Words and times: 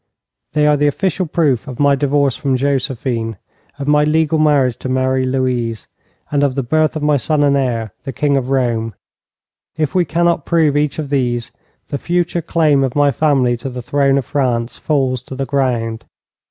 They 0.53 0.65
are 0.65 0.77
the 0.77 0.87
official 0.87 1.27
proof 1.27 1.67
of 1.67 1.79
my 1.79 1.93
divorce 1.93 2.35
from 2.35 2.57
Josephine, 2.57 3.37
of 3.77 3.87
my 3.87 4.03
legal 4.03 4.39
marriage 4.39 4.75
to 4.77 4.89
Marie 4.89 5.27
Louise, 5.27 5.87
and 6.31 6.41
of 6.41 6.55
the 6.55 6.63
birth 6.63 6.95
of 6.95 7.03
my 7.03 7.17
son 7.17 7.43
and 7.43 7.55
heir, 7.55 7.93
the 8.01 8.11
King 8.11 8.35
of 8.35 8.49
Rome. 8.49 8.95
If 9.77 9.93
we 9.93 10.03
cannot 10.03 10.43
prove 10.43 10.75
each 10.75 10.97
of 10.97 11.09
these, 11.11 11.51
the 11.89 11.99
future 11.99 12.41
claim 12.41 12.83
of 12.83 12.95
my 12.95 13.11
family 13.11 13.55
to 13.57 13.69
the 13.69 13.83
throne 13.83 14.17
of 14.17 14.25
France 14.25 14.79
falls 14.79 15.21
to 15.21 15.35
the 15.35 15.45
ground. 15.45 16.05